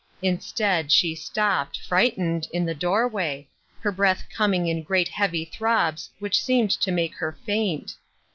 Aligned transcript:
Instead, 0.23 0.91
she 0.91 1.13
stopped, 1.13 1.77
frightened, 1.79 2.47
in 2.51 2.65
the 2.65 2.73
doorway, 2.73 3.47
her 3.81 3.91
breath 3.91 4.25
coming 4.33 4.65
in 4.65 4.81
great 4.81 5.09
heavy 5.09 5.45
throbs 5.45 6.09
which 6.17 6.41
seemed 6.43 6.71
to 6.71 6.91
make 6.91 7.13
her 7.17 7.37
faint. 7.45 7.97